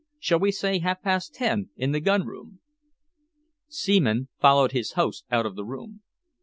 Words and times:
Shall 0.17 0.39
we 0.39 0.51
say 0.51 0.79
half 0.79 1.03
past 1.03 1.35
ten 1.35 1.69
in 1.75 1.91
the 1.91 1.99
gun 1.99 2.25
room?" 2.25 2.59
Seaman 3.67 4.29
followed 4.39 4.71
his 4.71 4.93
host 4.93 5.25
out 5.29 5.45
of 5.45 5.55
the 5.55 5.63
room. 5.63 6.01